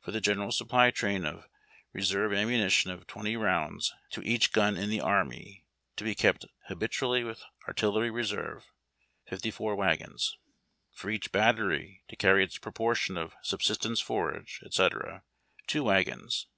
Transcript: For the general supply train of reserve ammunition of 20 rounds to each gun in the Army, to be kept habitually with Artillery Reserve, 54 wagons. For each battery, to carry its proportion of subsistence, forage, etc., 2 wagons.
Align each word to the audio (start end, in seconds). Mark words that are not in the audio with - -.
For 0.00 0.10
the 0.10 0.20
general 0.20 0.52
supply 0.52 0.90
train 0.90 1.24
of 1.24 1.48
reserve 1.94 2.30
ammunition 2.34 2.90
of 2.90 3.06
20 3.06 3.36
rounds 3.38 3.94
to 4.10 4.20
each 4.22 4.52
gun 4.52 4.76
in 4.76 4.90
the 4.90 5.00
Army, 5.00 5.64
to 5.96 6.04
be 6.04 6.14
kept 6.14 6.44
habitually 6.68 7.24
with 7.24 7.42
Artillery 7.66 8.10
Reserve, 8.10 8.66
54 9.30 9.74
wagons. 9.74 10.36
For 10.92 11.08
each 11.08 11.32
battery, 11.32 12.04
to 12.08 12.16
carry 12.16 12.44
its 12.44 12.58
proportion 12.58 13.16
of 13.16 13.32
subsistence, 13.42 14.00
forage, 14.02 14.60
etc., 14.62 15.24
2 15.68 15.84
wagons. 15.84 16.48